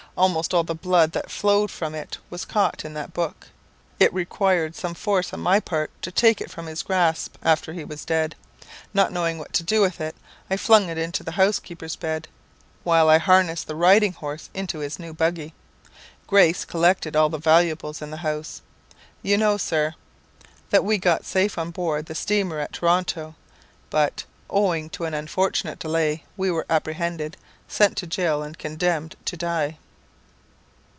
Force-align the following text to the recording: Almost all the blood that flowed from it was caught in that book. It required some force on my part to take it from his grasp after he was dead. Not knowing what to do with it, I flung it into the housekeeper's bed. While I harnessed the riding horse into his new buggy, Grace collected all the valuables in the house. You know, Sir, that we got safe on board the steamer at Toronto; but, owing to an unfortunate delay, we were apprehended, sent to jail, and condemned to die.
Almost 0.17 0.53
all 0.53 0.65
the 0.65 0.75
blood 0.75 1.13
that 1.13 1.31
flowed 1.31 1.71
from 1.71 1.95
it 1.95 2.17
was 2.29 2.43
caught 2.43 2.83
in 2.83 2.93
that 2.95 3.13
book. 3.13 3.47
It 3.97 4.13
required 4.13 4.75
some 4.75 4.93
force 4.93 5.31
on 5.31 5.39
my 5.39 5.61
part 5.61 5.89
to 6.01 6.11
take 6.11 6.41
it 6.41 6.51
from 6.51 6.65
his 6.67 6.83
grasp 6.83 7.37
after 7.41 7.71
he 7.71 7.85
was 7.85 8.03
dead. 8.03 8.35
Not 8.93 9.13
knowing 9.13 9.39
what 9.39 9.53
to 9.53 9.63
do 9.63 9.79
with 9.79 10.01
it, 10.01 10.13
I 10.49 10.57
flung 10.57 10.89
it 10.89 10.97
into 10.97 11.23
the 11.23 11.31
housekeeper's 11.31 11.95
bed. 11.95 12.27
While 12.83 13.07
I 13.09 13.19
harnessed 13.19 13.67
the 13.67 13.75
riding 13.75 14.11
horse 14.11 14.49
into 14.53 14.79
his 14.79 14.99
new 14.99 15.13
buggy, 15.13 15.53
Grace 16.27 16.65
collected 16.65 17.15
all 17.15 17.29
the 17.29 17.37
valuables 17.37 18.01
in 18.01 18.11
the 18.11 18.17
house. 18.17 18.61
You 19.23 19.37
know, 19.37 19.55
Sir, 19.55 19.95
that 20.71 20.83
we 20.83 20.97
got 20.97 21.23
safe 21.25 21.57
on 21.57 21.71
board 21.71 22.05
the 22.07 22.15
steamer 22.15 22.59
at 22.59 22.73
Toronto; 22.73 23.35
but, 23.89 24.25
owing 24.49 24.89
to 24.89 25.05
an 25.05 25.13
unfortunate 25.13 25.79
delay, 25.79 26.25
we 26.35 26.51
were 26.51 26.65
apprehended, 26.69 27.37
sent 27.69 27.95
to 27.97 28.05
jail, 28.07 28.43
and 28.43 28.59
condemned 28.59 29.15
to 29.23 29.37
die. 29.37 29.77